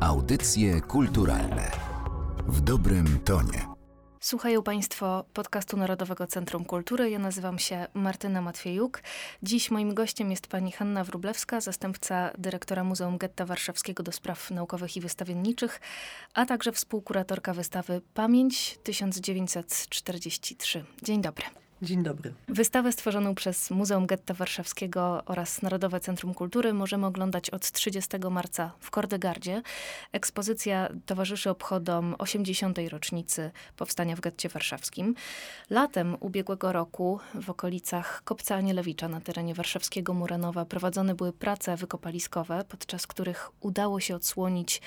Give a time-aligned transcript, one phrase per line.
[0.00, 1.70] Audycje kulturalne
[2.46, 3.66] w dobrym tonie.
[4.20, 7.10] Słuchają Państwo podcastu Narodowego Centrum Kultury.
[7.10, 9.02] Ja nazywam się Martyna Matwiejuk.
[9.42, 14.96] Dziś moim gościem jest pani Hanna Wrublewska, zastępca dyrektora Muzeum Getta Warszawskiego do Spraw Naukowych
[14.96, 15.80] i Wystawienniczych,
[16.34, 20.84] a także współkuratorka wystawy Pamięć 1943.
[21.02, 21.44] Dzień dobry.
[21.82, 22.34] Dzień dobry.
[22.48, 28.72] Wystawę stworzoną przez Muzeum Getta Warszawskiego oraz Narodowe Centrum Kultury możemy oglądać od 30 marca
[28.80, 29.62] w Kordegardzie.
[30.12, 32.78] Ekspozycja towarzyszy obchodom 80.
[32.90, 35.14] rocznicy powstania w getcie warszawskim.
[35.70, 42.64] Latem ubiegłego roku w okolicach Kopca Anielewicza na terenie warszawskiego Muranowa prowadzone były prace wykopaliskowe,
[42.68, 44.82] podczas których udało się odsłonić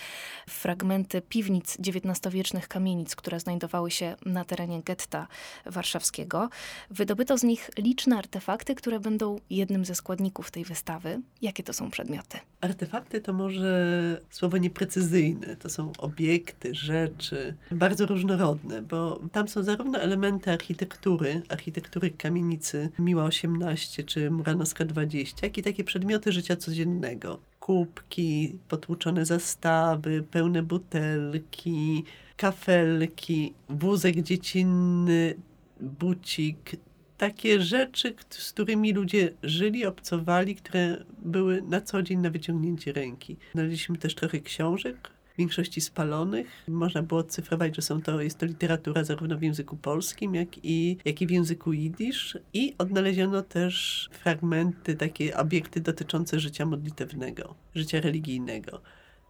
[0.50, 5.28] fragmenty piwnic XIX-wiecznych kamienic, które znajdowały się na terenie getta
[5.66, 6.50] warszawskiego.
[6.92, 11.22] Wydobyto z nich liczne artefakty, które będą jednym ze składników tej wystawy.
[11.42, 12.38] Jakie to są przedmioty?
[12.62, 15.56] Artefakty to może słowo nieprecyzyjne.
[15.56, 23.24] To są obiekty, rzeczy, bardzo różnorodne, bo tam są zarówno elementy architektury, architektury kamienicy Miła
[23.24, 27.40] 18 czy Muranowska 20, jak i takie przedmioty życia codziennego.
[27.60, 32.04] Kubki, potłuczone zastawy, pełne butelki,
[32.38, 35.36] kafelki, wózek dziecinny,
[35.80, 36.76] bucik,
[37.18, 43.38] takie rzeczy, z którymi ludzie żyli, obcowali, które były na co dzień na wyciągnięcie ręki.
[43.54, 46.48] Znaleźliśmy też trochę książek, w większości spalonych.
[46.68, 50.98] Można było odcyfrować, że są to, jest to literatura zarówno w języku polskim, jak i,
[51.06, 52.38] jak i w języku jidysz.
[52.54, 58.82] I odnaleziono też fragmenty, takie obiekty dotyczące życia modlitewnego, życia religijnego.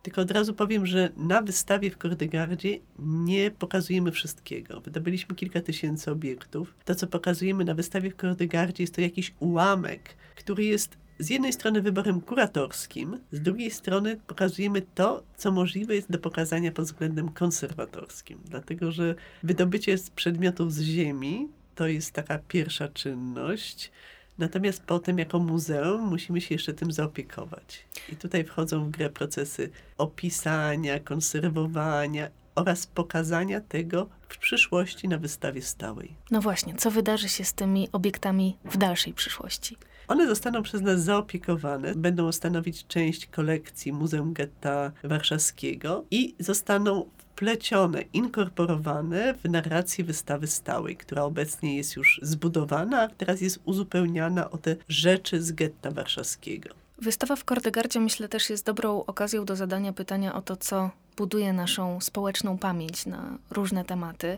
[0.03, 4.81] Tylko od razu powiem, że na wystawie w Kordegardzie nie pokazujemy wszystkiego.
[4.81, 6.75] Wydobyliśmy kilka tysięcy obiektów.
[6.85, 11.53] To, co pokazujemy na wystawie w Kordegardzie, jest to jakiś ułamek, który jest z jednej
[11.53, 17.29] strony wyborem kuratorskim, z drugiej strony pokazujemy to, co możliwe jest do pokazania pod względem
[17.29, 18.39] konserwatorskim.
[18.45, 23.91] Dlatego, że wydobycie z przedmiotów z ziemi to jest taka pierwsza czynność.
[24.43, 27.85] Natomiast potem, jako muzeum, musimy się jeszcze tym zaopiekować.
[28.11, 35.61] I tutaj wchodzą w grę procesy opisania, konserwowania oraz pokazania tego w przyszłości na wystawie
[35.61, 36.15] stałej.
[36.31, 39.77] No właśnie, co wydarzy się z tymi obiektami w dalszej przyszłości?
[40.07, 47.09] One zostaną przez nas zaopiekowane, będą stanowić część kolekcji Muzeum Getta Warszawskiego i zostaną
[47.43, 54.51] wplecione, inkorporowane w narrację wystawy stałej, która obecnie jest już zbudowana, a teraz jest uzupełniana
[54.51, 56.82] o te rzeczy z getta warszawskiego.
[57.03, 61.53] Wystawa w Kordegardzie myślę też jest dobrą okazją do zadania pytania o to, co buduje
[61.53, 64.37] naszą społeczną pamięć na różne tematy.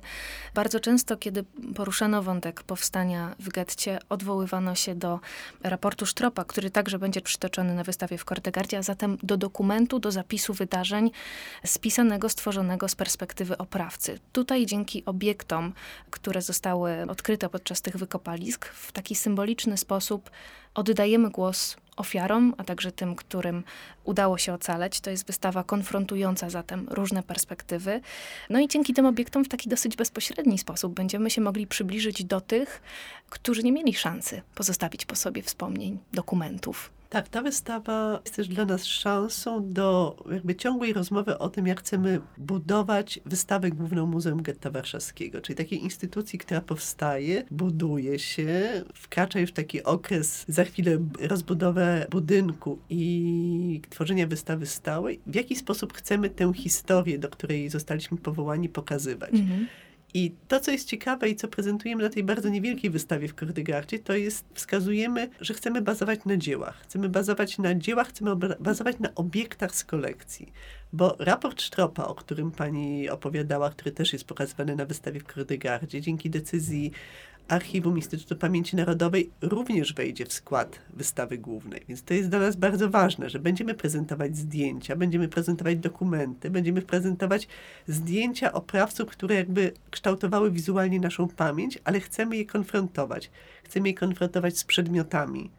[0.54, 1.44] Bardzo często, kiedy
[1.76, 5.20] poruszano wątek powstania w getcie, odwoływano się do
[5.64, 10.12] raportu Sztropa, który także będzie przytoczony na wystawie w Kordegardzie, a zatem do dokumentu, do
[10.12, 11.12] zapisu wydarzeń
[11.66, 14.20] spisanego, stworzonego z perspektywy oprawcy.
[14.34, 15.74] Tutaj dzięki obiektom,
[16.10, 20.30] które zostały odkryte podczas tych wykopalisk, w taki symboliczny sposób
[20.76, 23.64] oddajemy głos ofiarom, a także tym, którym
[24.04, 25.02] udało się ocaleć.
[25.02, 28.02] To jest wystawa konfrontująca zatem różne perspektywy.
[28.50, 32.42] No i dzięki tym obiektom w taki dosyć bezpośredni sposób będziemy się mogli przybliżyć do
[32.42, 32.82] tych,
[33.30, 36.90] którzy nie mieli szansy pozostawić po sobie wspomnień, dokumentów.
[37.10, 41.80] Tak, ta wystawa jest też dla nas szansą do jakby ciągłej rozmowy o tym, jak
[41.80, 49.40] chcemy budować wystawę główną Muzeum Getta Warszawskiego, czyli takiej instytucji, która powstaje, buduje się, wkracza
[49.40, 55.20] już w taki okres, za chwilę rozbudowę budynku i tworzenia wystawy stałej.
[55.28, 59.34] W jaki sposób chcemy tę historię, do której zostaliśmy powołani, pokazywać.
[59.34, 59.68] Mhm.
[60.16, 64.00] I to, co jest ciekawe i co prezentujemy na tej bardzo niewielkiej wystawie w Kordegardzie,
[64.00, 66.82] to jest, wskazujemy, że chcemy bazować na dziełach.
[66.82, 70.54] Chcemy bazować na dziełach, chcemy bazować na obiektach z kolekcji.
[70.94, 76.02] Bo raport Sztropa, o którym pani opowiadała, który też jest pokazywany na wystawie w Kordegardzie,
[76.02, 76.92] dzięki decyzji
[77.48, 81.82] Archiwum Instytutu Pamięci Narodowej również wejdzie w skład wystawy głównej.
[81.88, 86.82] Więc to jest dla nas bardzo ważne, że będziemy prezentować zdjęcia, będziemy prezentować dokumenty, będziemy
[86.82, 87.48] prezentować
[87.88, 93.32] zdjęcia oprawców, które jakby kształtowały wizualnie naszą pamięć, ale chcemy je konfrontować.
[93.64, 95.50] Chcemy je konfrontować z przedmiotami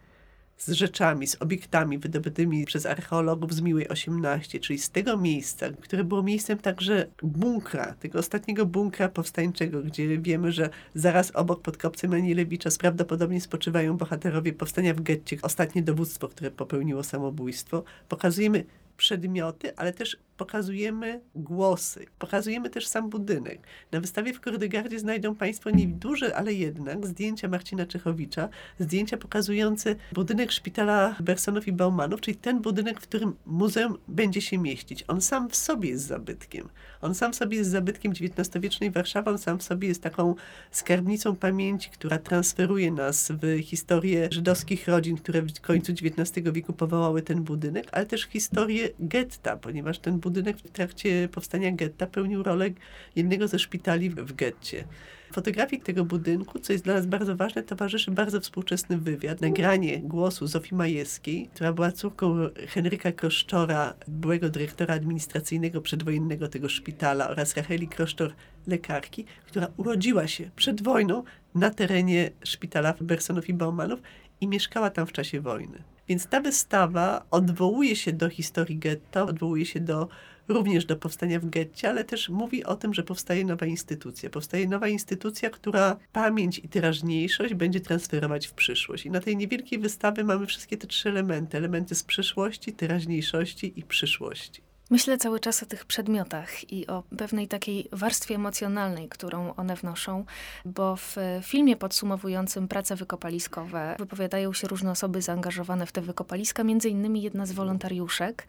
[0.56, 6.04] z rzeczami, z obiektami wydobytymi przez archeologów z Miłej 18, czyli z tego miejsca, które
[6.04, 12.12] było miejscem także bunkra, tego ostatniego bunkra powstańczego, gdzie wiemy, że zaraz obok pod kopcem
[12.12, 17.84] Anielewicza prawdopodobnie spoczywają bohaterowie powstania w getcie, ostatnie dowództwo, które popełniło samobójstwo.
[18.08, 18.64] Pokazujemy
[18.96, 23.66] przedmioty, ale też pokazujemy głosy, pokazujemy też sam budynek.
[23.92, 28.48] Na wystawie w Kordegardzie znajdą Państwo nieduże, ale jednak zdjęcia Marcina Czechowicza,
[28.78, 34.58] zdjęcia pokazujące budynek szpitala Bersonów i Baumanów, czyli ten budynek, w którym muzeum będzie się
[34.58, 35.04] mieścić.
[35.08, 36.68] On sam w sobie jest zabytkiem.
[37.00, 40.34] On sam w sobie jest zabytkiem XIX-wiecznej Warszawy, on sam w sobie jest taką
[40.70, 47.22] skarbnicą pamięci, która transferuje nas w historię żydowskich rodzin, które w końcu XIX wieku powołały
[47.22, 50.25] ten budynek, ale też historię getta, ponieważ ten budynek
[50.64, 52.70] w trakcie powstania getta pełnił rolę
[53.16, 54.84] jednego ze szpitali w getcie.
[55.32, 60.46] Fotografii tego budynku, co jest dla nas bardzo ważne, towarzyszy bardzo współczesny wywiad, nagranie głosu
[60.46, 62.36] Zofii Majewskiej, która była córką
[62.68, 68.32] Henryka Kroszczora, byłego dyrektora administracyjnego przedwojennego tego szpitala oraz Racheli Kroszczor,
[68.66, 71.22] lekarki, która urodziła się przed wojną
[71.54, 74.00] na terenie szpitala Bersonów i Baumanów
[74.40, 75.82] i mieszkała tam w czasie wojny.
[76.08, 80.08] Więc ta wystawa odwołuje się do historii getta, odwołuje się do,
[80.48, 84.30] również do powstania w getcie, ale też mówi o tym, że powstaje nowa instytucja.
[84.30, 89.06] Powstaje nowa instytucja, która pamięć i teraźniejszość będzie transferować w przyszłość.
[89.06, 91.58] I na tej niewielkiej wystawie mamy wszystkie te trzy elementy.
[91.58, 94.62] Elementy z przeszłości, teraźniejszości i przyszłości.
[94.90, 100.24] Myślę cały czas o tych przedmiotach i o pewnej takiej warstwie emocjonalnej, którą one wnoszą,
[100.64, 106.88] bo w filmie podsumowującym prace wykopaliskowe wypowiadają się różne osoby zaangażowane w te wykopaliska, między
[106.88, 108.46] innymi jedna z wolontariuszek,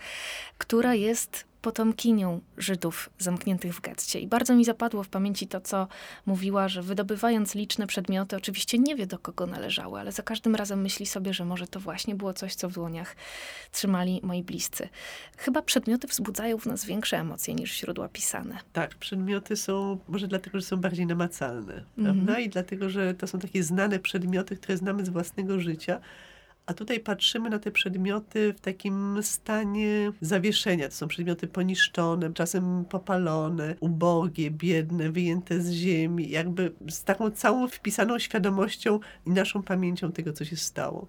[0.58, 4.20] która jest potomkinią Żydów zamkniętych w getcie.
[4.20, 5.88] I bardzo mi zapadło w pamięci to, co
[6.26, 10.82] mówiła, że wydobywając liczne przedmioty, oczywiście nie wie do kogo należały, ale za każdym razem
[10.82, 13.16] myśli sobie, że może to właśnie było coś, co w dłoniach
[13.72, 14.90] trzymali moi bliscy.
[15.38, 18.58] Chyba przedmioty wzbudzają w nas większe emocje niż źródła pisane.
[18.74, 22.12] Tak, przedmioty są, może dlatego, że są bardziej namacalne, prawda?
[22.12, 22.42] Mm -hmm.
[22.42, 26.00] I dlatego, że to są takie znane przedmioty, które znamy z własnego życia,
[26.68, 30.90] a tutaj patrzymy na te przedmioty w takim stanie zawieszenia.
[30.90, 37.68] To są przedmioty poniszczone, czasem popalone, ubogie, biedne, wyjęte z ziemi, jakby z taką całą
[37.68, 41.08] wpisaną świadomością i naszą pamięcią tego, co się stało.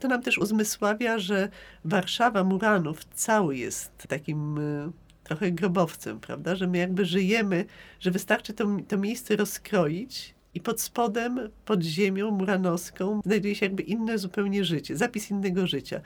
[0.00, 1.48] To nam też uzmysławia, że
[1.84, 4.92] Warszawa Muranów cały jest takim y,
[5.24, 6.56] trochę grobowcem, prawda?
[6.56, 7.64] Że my jakby żyjemy,
[8.00, 13.82] że wystarczy to, to miejsce rozkroić i pod spodem, pod ziemią muranowską znajduje się jakby
[13.82, 16.00] inne zupełnie życie, zapis innego życia.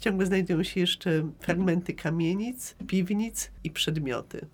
[0.00, 4.46] Ciągle znajdują się jeszcze fragmenty kamienic, piwnic i przedmioty.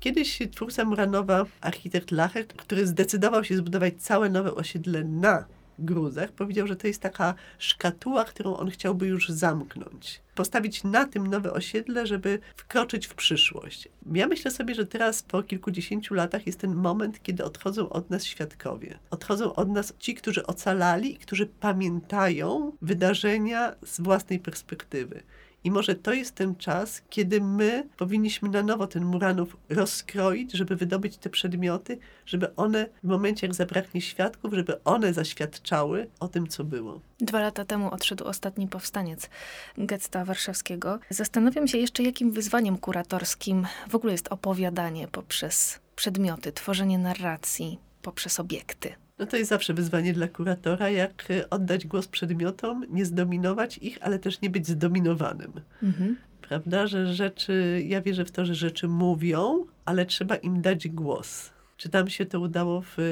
[0.00, 5.44] Kiedyś twórca Muranowa, architekt Lacher, który zdecydował się zbudować całe nowe osiedle na
[5.78, 10.20] gruzach, powiedział, że to jest taka szkatuła, którą on chciałby już zamknąć.
[10.34, 13.88] Postawić na tym nowe osiedle, żeby wkroczyć w przyszłość.
[14.12, 18.24] Ja myślę sobie, że teraz po kilkudziesięciu latach jest ten moment, kiedy odchodzą od nas
[18.24, 18.98] świadkowie.
[19.10, 25.22] Odchodzą od nas ci, którzy ocalali i którzy pamiętają wydarzenia z własnej perspektywy.
[25.64, 30.76] I może to jest ten czas, kiedy my powinniśmy na nowo ten Muranów rozkroić, żeby
[30.76, 36.46] wydobyć te przedmioty, żeby one w momencie, jak zabraknie świadków, żeby one zaświadczały o tym,
[36.46, 37.00] co było.
[37.18, 39.30] Dwa lata temu odszedł ostatni powstaniec
[39.78, 40.98] getta warszawskiego.
[41.10, 48.40] Zastanawiam się jeszcze, jakim wyzwaniem kuratorskim w ogóle jest opowiadanie poprzez przedmioty, tworzenie narracji poprzez
[48.40, 49.03] obiekty.
[49.18, 53.98] No to jest zawsze wyzwanie dla kuratora, jak e, oddać głos przedmiotom, nie zdominować ich,
[54.00, 55.52] ale też nie być zdominowanym.
[55.82, 56.16] Mhm.
[56.40, 61.50] Prawda, że rzeczy, ja wierzę w to, że rzeczy mówią, ale trzeba im dać głos.
[61.76, 63.02] Czy tam się to udało w e,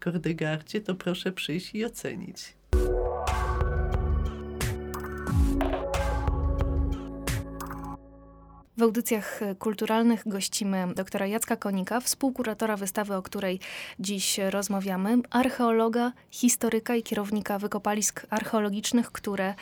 [0.00, 2.54] Kordegarcie, to proszę przyjść i ocenić.
[8.82, 13.60] W audycjach kulturalnych gościmy doktora Jacka Konika, współkuratora wystawy, o której
[14.00, 19.54] dziś rozmawiamy, archeologa, historyka i kierownika wykopalisk archeologicznych, które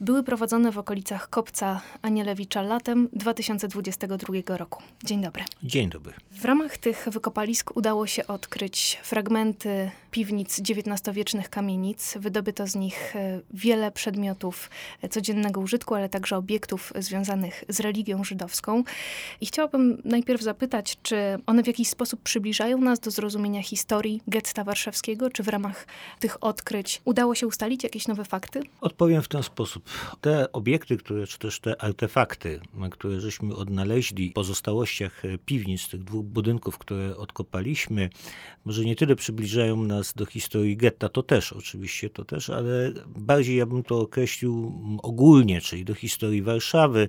[0.00, 4.82] były prowadzone w okolicach Kopca Anielewicza latem 2022 roku.
[5.04, 5.44] Dzień dobry.
[5.62, 6.14] Dzień dobry.
[6.30, 12.14] W ramach tych wykopalisk udało się odkryć fragmenty piwnic XIX-wiecznych kamienic.
[12.18, 14.70] Wydobyto z nich e, wiele przedmiotów
[15.10, 18.61] codziennego użytku, ale także obiektów związanych z religią żydowską.
[19.40, 21.16] I chciałabym najpierw zapytać, czy
[21.46, 25.86] one w jakiś sposób przybliżają nas do zrozumienia historii getta warszawskiego, czy w ramach
[26.20, 28.62] tych odkryć udało się ustalić jakieś nowe fakty?
[28.80, 29.84] Odpowiem w ten sposób.
[30.20, 36.24] Te obiekty, które, czy też te artefakty, które żeśmy odnaleźli w pozostałościach piwnic tych dwóch
[36.24, 38.10] budynków, które odkopaliśmy,
[38.64, 43.56] może nie tyle przybliżają nas do historii getta, to też oczywiście, to też, ale bardziej
[43.56, 47.08] ja bym to określił ogólnie, czyli do historii Warszawy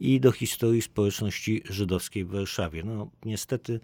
[0.00, 2.82] i do historii społeczności żydowskiej w Warszawie.
[2.84, 3.80] No, niestety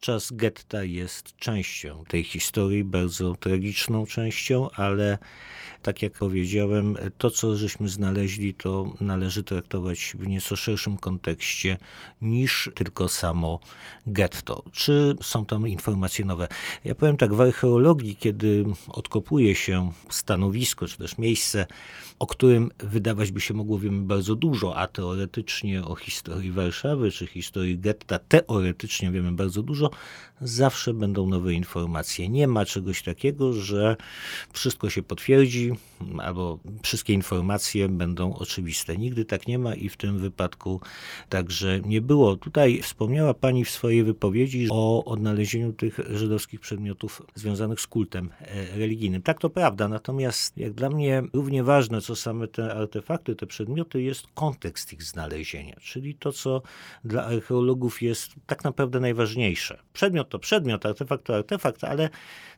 [0.00, 5.18] czas getta jest częścią tej historii, bardzo tragiczną częścią, ale
[5.82, 11.78] tak jak powiedziałem, to co żeśmy znaleźli, to należy traktować w nieco szerszym kontekście
[12.22, 13.60] niż tylko samo
[14.06, 14.62] getto.
[14.72, 16.48] Czy są tam informacje nowe?
[16.84, 21.66] Ja powiem tak, w archeologii, kiedy odkopuje się stanowisko, czy też miejsce,
[22.18, 27.26] o którym wydawać by się mogło wiemy bardzo dużo, a teoretycznie o historii Warszawy, czy
[27.26, 29.90] historii getta teoretycznie wiemy bardzo dużo,
[30.40, 32.28] zawsze będą nowe informacje.
[32.28, 33.96] Nie ma czegoś takiego, że
[34.52, 35.72] wszystko się potwierdzi,
[36.18, 38.96] albo wszystkie informacje będą oczywiste.
[38.96, 40.80] Nigdy tak nie ma i w tym wypadku
[41.28, 42.36] także nie było.
[42.36, 48.78] Tutaj wspomniała Pani w swojej wypowiedzi o odnalezieniu tych żydowskich przedmiotów związanych z kultem e,
[48.78, 49.22] religijnym.
[49.22, 54.02] Tak to prawda, natomiast jak dla mnie równie ważne, co same te artefakty, te przedmioty,
[54.02, 56.62] jest kontekst ich znalezienia, czyli to, co
[57.04, 59.78] dla archeologów jest tak naprawdę najważniejsze.
[59.92, 62.10] Przedmiot to przedmiot, artefakt to artefakt, ale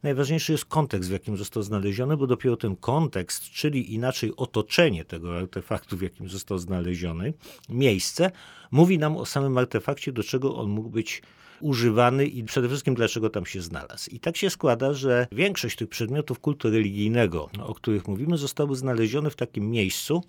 [0.03, 5.39] najważniejszy jest kontekst, w jakim został znaleziony, bo dopiero ten kontekst, czyli inaczej otoczenie tego
[5.39, 7.35] artefaktu, w jakim został znaleziony,
[7.69, 8.31] miejsce,
[8.71, 11.23] mówi nam o samym artefakcie, do czego on mógł być
[11.61, 14.11] używany i przede wszystkim dlaczego tam się znalazł.
[14.11, 19.31] I tak się składa, że większość tych przedmiotów kultu religijnego, o których mówimy, zostały znalezione
[19.31, 20.23] w takim miejscu,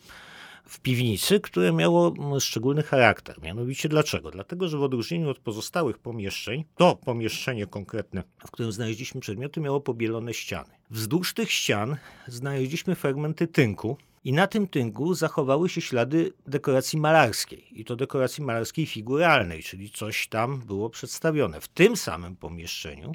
[0.67, 3.41] w piwnicy, które miało mm, szczególny charakter.
[3.41, 4.31] Mianowicie dlaczego?
[4.31, 9.81] Dlatego, że w odróżnieniu od pozostałych pomieszczeń, to pomieszczenie konkretne, w którym znaleźliśmy przedmioty, miało
[9.81, 10.69] pobielone ściany.
[10.89, 11.97] Wzdłuż tych ścian
[12.27, 17.67] znaleźliśmy fragmenty tynku, i na tym tynku zachowały się ślady dekoracji malarskiej.
[17.71, 21.62] I to dekoracji malarskiej figuralnej, czyli coś tam było przedstawione.
[21.62, 23.12] W tym samym pomieszczeniu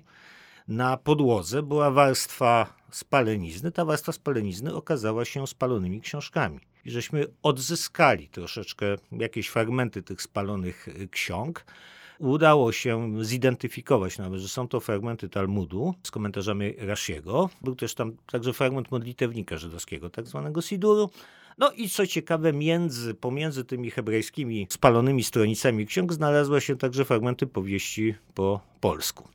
[0.68, 3.72] na podłodze była warstwa spalenizny.
[3.72, 10.88] Ta warstwa spalenizny okazała się spalonymi książkami i żeśmy odzyskali troszeczkę jakieś fragmenty tych spalonych
[10.88, 11.64] y, ksiąg.
[12.18, 17.50] Udało się zidentyfikować nawet, że są to fragmenty Talmudu z komentarzami Rashiego.
[17.60, 21.10] Był też tam także fragment modlitewnika żydowskiego, tak zwanego Siduru.
[21.58, 27.46] No i co ciekawe, między, pomiędzy tymi hebrajskimi spalonymi stronicami ksiąg znalazły się także fragmenty
[27.46, 29.28] powieści po polsku.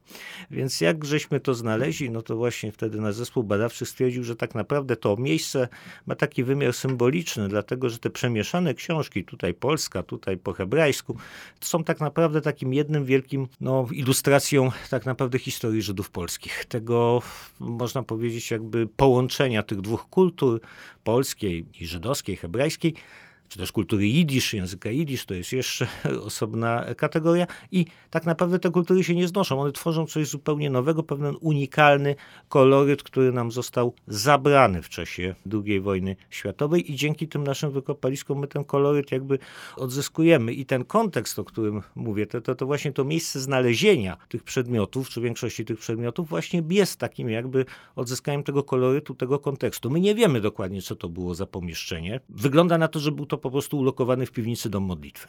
[0.52, 4.56] Więc jak żeśmy to znaleźli, no to właśnie wtedy nasz zespół badawczy stwierdził, że tak
[4.56, 5.68] naprawdę to miejsce
[6.06, 11.18] ma taki wymiar symboliczny, dlatego że te przemieszane książki, tutaj polska, tutaj po hebrajsku,
[11.62, 16.66] są tak naprawdę takim jednym wielkim no, ilustracją tak naprawdę historii Żydów polskich.
[16.66, 17.22] Tego,
[17.60, 20.62] można powiedzieć, jakby połączenia tych dwóch kultur,
[21.04, 22.94] polskiej i żydowskiej, hebrajskiej,
[23.50, 25.88] czy też kultury jidysz, języka jidysz, to jest jeszcze
[26.28, 29.62] osobna kategoria i tak naprawdę te kultury się nie znoszą.
[29.62, 32.16] One tworzą coś zupełnie nowego, pewien unikalny
[32.50, 38.40] koloryt, który nam został zabrany w czasie II wojny światowej i dzięki tym naszym wykopaliskom
[38.40, 39.40] my ten koloryt jakby
[39.76, 44.44] odzyskujemy i ten kontekst, o którym mówię, to, to, to właśnie to miejsce znalezienia tych
[44.44, 49.90] przedmiotów, czy większości tych przedmiotów właśnie jest takim jakby odzyskaniem tego kolorytu, tego kontekstu.
[49.90, 52.20] My nie wiemy dokładnie, co to było za pomieszczenie.
[52.30, 55.28] Wygląda na to, że był to po prostu ulokowany w piwnicy dom modlitwy.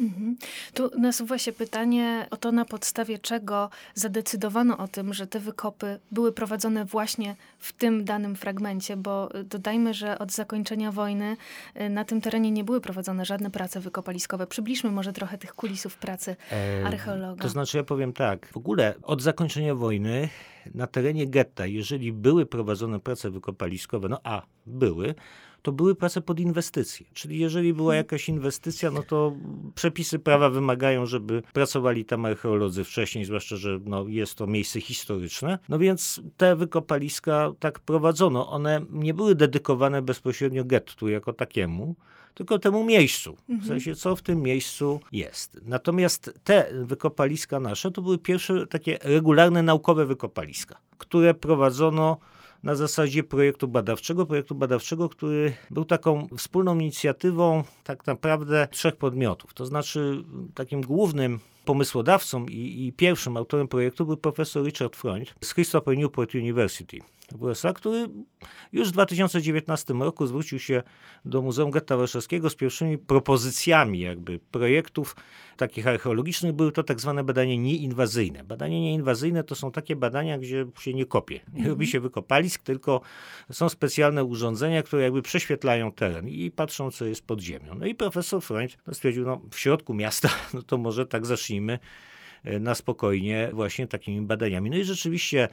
[0.00, 0.36] Mhm.
[0.74, 5.98] Tu nasuwa się pytanie o to, na podstawie czego zadecydowano o tym, że te wykopy
[6.10, 11.36] były prowadzone właśnie w tym danym fragmencie, bo dodajmy, że od zakończenia wojny
[11.80, 14.46] y, na tym terenie nie były prowadzone żadne prace wykopaliskowe.
[14.46, 16.36] Przybliżmy może trochę tych kulisów pracy
[16.84, 17.42] archeologa.
[17.42, 20.28] To znaczy, ja powiem tak, w ogóle od zakończenia wojny
[20.74, 25.14] na terenie getta, jeżeli były prowadzone prace wykopaliskowe, no a były,
[25.62, 27.06] to były prace pod inwestycje.
[27.12, 28.04] Czyli jeżeli była hmm.
[28.04, 29.36] jakaś inwestycja, no to
[29.74, 35.58] przepisy prawa wymagają, żeby pracowali tam archeolodzy wcześniej, zwłaszcza, że no, jest to miejsce historyczne.
[35.68, 38.50] No więc te wykopaliska tak prowadzono.
[38.50, 41.96] One nie były dedykowane bezpośrednio gettu jako takiemu,
[42.34, 43.36] tylko temu miejscu.
[43.36, 43.68] W mhm.
[43.68, 45.60] sensie, co w tym miejscu jest.
[45.62, 52.18] Natomiast te wykopaliska nasze to były pierwsze takie regularne naukowe wykopaliska, które prowadzono
[52.62, 59.54] na zasadzie projektu badawczego, projektu badawczego, który był taką wspólną inicjatywą tak naprawdę trzech podmiotów.
[59.54, 60.24] To znaczy
[60.54, 66.34] takim głównym pomysłodawcą i, i pierwszym autorem projektu był profesor Richard Freund z Christopher Newport
[66.34, 66.98] University
[67.38, 68.08] USA, który
[68.72, 70.82] już w 2019 roku zwrócił się
[71.24, 75.16] do Muzeum Getta Warszawskiego z pierwszymi propozycjami jakby projektów
[75.56, 76.52] takich archeologicznych.
[76.52, 78.44] Były to tak zwane badania nieinwazyjne.
[78.44, 81.34] Badania nieinwazyjne to są takie badania, gdzie się nie kopie.
[81.34, 81.68] Nie mhm.
[81.68, 83.00] robi się wykopalisk, tylko
[83.52, 87.74] są specjalne urządzenia, które jakby prześwietlają teren i patrzą, co jest pod ziemią.
[87.74, 91.78] No i profesor Freund stwierdził, no w środku miasta, no to może tak zacznijmy
[92.60, 94.70] na spokojnie właśnie takimi badaniami.
[94.70, 95.48] No i rzeczywiście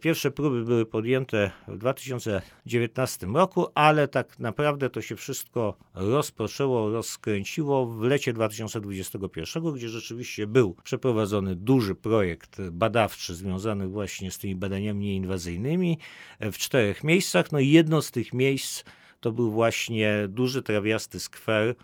[0.00, 7.86] pierwsze próby były podjęte w 2019 roku, ale tak naprawdę to się wszystko rozpoczęło, rozkręciło
[7.86, 15.06] w lecie 2021, gdzie rzeczywiście był przeprowadzony duży projekt badawczy związany właśnie z tymi badaniami
[15.06, 15.98] nieinwazyjnymi
[16.40, 17.52] w czterech miejscach.
[17.52, 18.84] No i jedno z tych miejsc
[19.20, 21.74] to był właśnie duży trawiasty skwer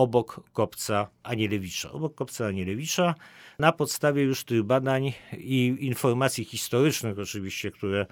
[0.00, 1.92] obok kopca Anielewicza.
[1.92, 3.14] Obok kopca Anielewicza
[3.58, 8.06] na podstawie już tych badań i informacji historycznych oczywiście, które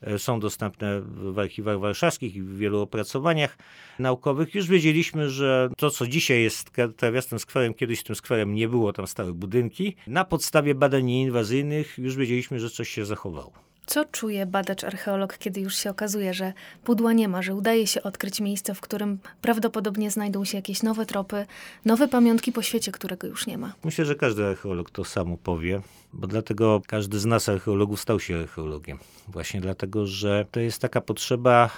[0.00, 3.58] e, są dostępne w archiwach warszawskich i w wielu opracowaniach
[3.98, 8.92] naukowych, już wiedzieliśmy, że to, co dzisiaj jest trawiastym skwerem, kiedyś tym skwerem nie było,
[8.92, 9.96] tam stały budynki.
[10.06, 13.69] Na podstawie badań nieinwazyjnych już wiedzieliśmy, że coś się zachowało.
[13.86, 16.52] Co czuje badacz archeolog, kiedy już się okazuje, że
[16.84, 21.06] pudła nie ma, że udaje się odkryć miejsce, w którym prawdopodobnie znajdą się jakieś nowe
[21.06, 21.46] tropy,
[21.84, 23.72] nowe pamiątki po świecie, którego już nie ma?
[23.84, 25.80] Myślę, że każdy archeolog to samo powie,
[26.12, 28.98] bo dlatego każdy z nas archeologów stał się archeologiem.
[29.28, 31.70] Właśnie dlatego, że to jest taka potrzeba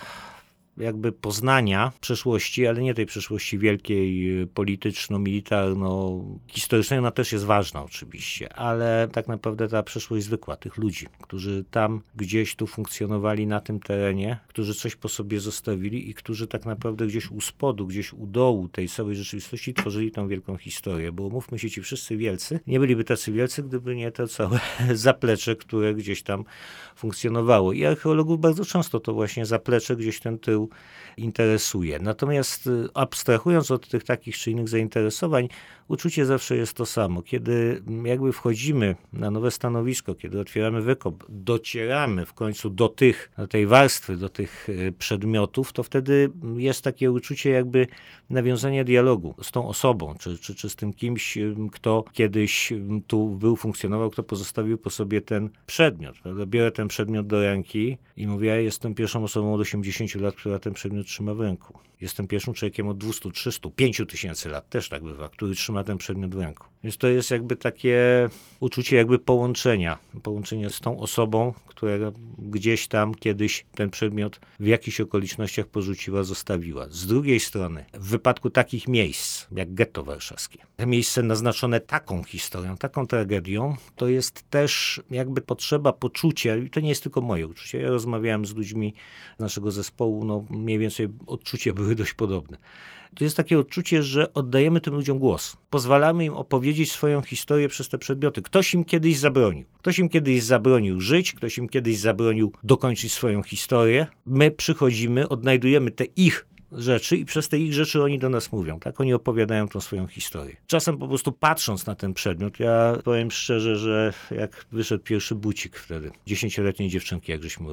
[0.77, 6.99] jakby poznania przeszłości, ale nie tej przeszłości wielkiej, polityczno-militarno-historycznej.
[6.99, 12.01] Ona też jest ważna oczywiście, ale tak naprawdę ta przeszłość zwykła, tych ludzi, którzy tam
[12.17, 17.07] gdzieś tu funkcjonowali na tym terenie, którzy coś po sobie zostawili i którzy tak naprawdę
[17.07, 21.59] gdzieś u spodu, gdzieś u dołu tej całej rzeczywistości tworzyli tą wielką historię, bo mówmy
[21.59, 24.61] się, ci wszyscy wielcy nie byliby tacy wielcy, gdyby nie to całe
[24.95, 26.45] zaplecze, które gdzieś tam
[26.97, 27.73] funkcjonowało.
[27.73, 30.79] I archeologów bardzo często to właśnie zaplecze, gdzieś ten tył Brasil.
[31.17, 31.99] Interesuje.
[31.99, 35.49] Natomiast y, abstrahując od tych takich czy innych zainteresowań,
[35.89, 37.23] uczucie zawsze jest to samo.
[37.23, 43.31] Kiedy mm, jakby wchodzimy na nowe stanowisko, kiedy otwieramy wykop, docieramy w końcu do tych,
[43.39, 47.87] do tej warstwy, do tych y, przedmiotów, to wtedy jest takie uczucie jakby
[48.31, 51.39] nawiązania dialogu z tą osobą, czy, czy, czy z tym kimś,
[51.73, 52.73] kto kiedyś
[53.07, 56.19] tu był, funkcjonował, kto pozostawił po sobie ten przedmiot.
[56.23, 56.47] Prawda?
[56.47, 60.59] Biorę ten przedmiot do ręki i mówię, ja jestem pierwszą osobą od 80 lat, która
[60.59, 61.79] ten przedmiot trzyma w ręku.
[62.01, 65.99] Jestem pierwszym człowiekiem od 200, 300, 5 tysięcy lat, też tak bywa, który trzyma ten
[65.99, 66.67] przedmiot w ręku.
[66.85, 68.29] Więc to jest jakby takie
[68.61, 71.93] uczucie jakby połączenia, połączenia z tą osobą, która
[72.39, 76.87] gdzieś tam kiedyś ten przedmiot w jakichś okolicznościach porzuciła, zostawiła.
[76.91, 83.07] Z drugiej strony, w wypadku takich miejsc, jak getto warszawskie, miejsce naznaczone taką historią, taką
[83.07, 87.89] tragedią, to jest też jakby potrzeba poczucia, i to nie jest tylko moje uczucie, ja
[87.89, 88.95] rozmawiałem z ludźmi
[89.39, 90.92] naszego zespołu, no mniej więcej
[91.27, 92.57] odczucia były dość podobne
[93.15, 95.57] to jest takie odczucie, że oddajemy tym ludziom głos.
[95.71, 98.43] Pozwalamy im opowiedzieć swoją historię przez te przedmioty.
[98.43, 99.65] Ktoś im kiedyś zabronił.
[99.79, 104.07] Ktoś im kiedyś zabronił żyć, ktoś im kiedyś zabronił dokończyć swoją historię.
[104.27, 108.81] My przychodzimy, odnajdujemy te ich rzeczy i przez te ich rzeczy oni do nas mówią,
[108.81, 109.01] tak?
[109.01, 110.57] Oni opowiadają tą swoją historię.
[110.67, 115.77] Czasem po prostu patrząc na ten przedmiot, ja powiem szczerze, że jak wyszedł pierwszy bucik
[115.77, 117.67] wtedy, dziesięcioletniej dziewczynki, jak żeśmy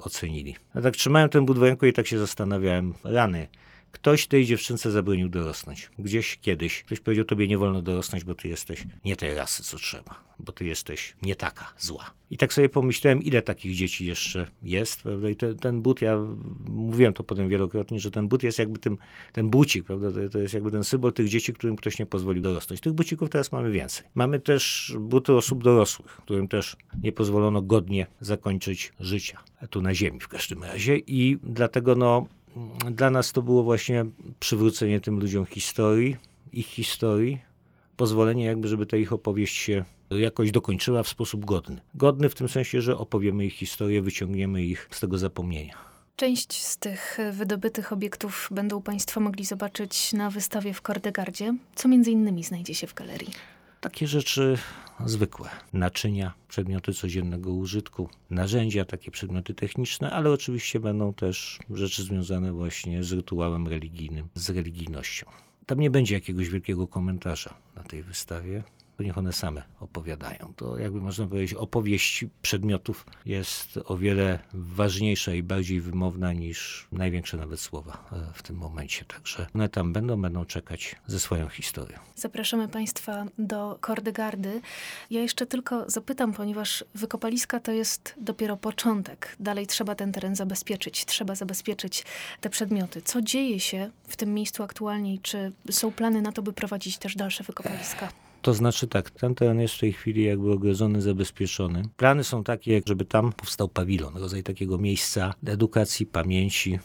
[0.00, 0.56] ocenili.
[0.74, 3.48] Ja tak trzymałem ten ręku i tak się zastanawiałem, rany,
[3.92, 5.90] Ktoś tej dziewczynce zabronił dorosnąć.
[5.98, 6.82] Gdzieś kiedyś.
[6.82, 10.24] Ktoś powiedział, tobie nie wolno dorosnąć, bo ty jesteś nie tej rasy, co trzeba.
[10.38, 12.10] Bo ty jesteś nie taka, zła.
[12.30, 15.30] I tak sobie pomyślałem, ile takich dzieci jeszcze jest, prawda?
[15.30, 16.18] I te, ten but, ja
[16.68, 18.98] mówiłem to potem wielokrotnie, że ten but jest jakby tym,
[19.32, 20.12] ten bucik, prawda?
[20.12, 22.80] To, to jest jakby ten symbol tych dzieci, którym ktoś nie pozwolił dorosnąć.
[22.80, 24.06] Tych bucików teraz mamy więcej.
[24.14, 29.38] Mamy też buty osób dorosłych, którym też nie pozwolono godnie zakończyć życia.
[29.70, 30.96] Tu na ziemi w każdym razie.
[30.96, 32.26] I dlatego no,
[32.90, 34.04] dla nas to było właśnie
[34.40, 36.16] przywrócenie tym ludziom historii,
[36.52, 37.38] ich historii,
[37.96, 41.80] pozwolenie jakby, żeby ta ich opowieść się jakoś dokończyła w sposób godny.
[41.94, 45.74] Godny w tym sensie, że opowiemy ich historię, wyciągniemy ich z tego zapomnienia.
[46.16, 51.54] Część z tych wydobytych obiektów będą Państwo mogli zobaczyć na wystawie w Kordegardzie.
[51.74, 53.30] Co między innymi znajdzie się w galerii?
[53.80, 54.58] Takie rzeczy
[55.06, 55.48] zwykłe.
[55.72, 63.04] Naczynia, przedmioty codziennego użytku, narzędzia, takie przedmioty techniczne, ale oczywiście będą też rzeczy związane właśnie
[63.04, 65.26] z rytuałem religijnym, z religijnością.
[65.66, 68.62] Tam nie będzie jakiegoś wielkiego komentarza na tej wystawie
[68.96, 70.52] to niech one same opowiadają.
[70.56, 77.36] To jakby można powiedzieć, opowieść przedmiotów jest o wiele ważniejsza i bardziej wymowna niż największe
[77.36, 79.04] nawet słowa e, w tym momencie.
[79.04, 81.98] Także one tam będą, będą czekać ze swoją historią.
[82.14, 84.60] Zapraszamy Państwa do Kordegardy.
[85.10, 89.36] Ja jeszcze tylko zapytam, ponieważ wykopaliska to jest dopiero początek.
[89.40, 92.04] Dalej trzeba ten teren zabezpieczyć, trzeba zabezpieczyć
[92.40, 93.02] te przedmioty.
[93.02, 96.98] Co dzieje się w tym miejscu aktualnie i czy są plany na to, by prowadzić
[96.98, 98.21] też dalsze wykopaliska?
[98.42, 101.82] To znaczy tak, ten teren jest w tej chwili jakby ogrodzony, zabezpieczony.
[101.96, 106.78] Plany są takie, żeby tam powstał pawilon, rodzaj takiego miejsca edukacji, pamięci,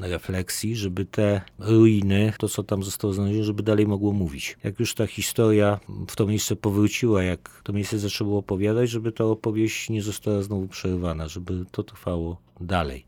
[0.00, 4.56] refleksji, żeby te ruiny, to co tam zostało znalezione, żeby dalej mogło mówić.
[4.64, 9.24] Jak już ta historia w to miejsce powróciła, jak to miejsce zaczęło opowiadać, żeby ta
[9.24, 13.04] opowieść nie została znowu przerwana, żeby to trwało dalej.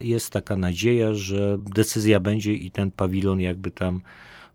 [0.00, 4.00] Jest taka nadzieja, że decyzja będzie i ten pawilon jakby tam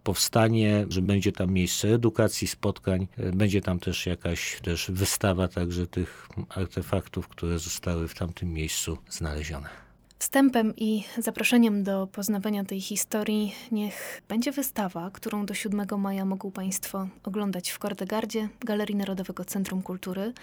[0.03, 6.29] powstanie, że będzie tam miejsce edukacji, spotkań, będzie tam też jakaś też wystawa także tych
[6.49, 9.88] artefaktów, które zostały w tamtym miejscu znalezione.
[10.21, 16.51] Wstępem i zaproszeniem do poznawania tej historii niech będzie wystawa, którą do 7 maja mogą
[16.51, 20.33] Państwo oglądać w Kordegardzie, Galerii Narodowego Centrum Kultury.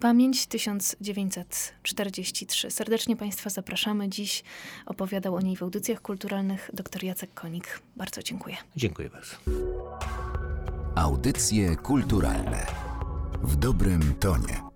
[0.00, 2.70] Pamięć 1943.
[2.70, 4.08] Serdecznie Państwa zapraszamy.
[4.08, 4.44] Dziś
[4.86, 7.80] opowiadał o niej w audycjach kulturalnych dr Jacek Konik.
[7.96, 8.56] Bardzo dziękuję.
[8.76, 9.36] Dziękuję bardzo.
[10.94, 12.66] Audycje kulturalne
[13.42, 14.73] w dobrym tonie.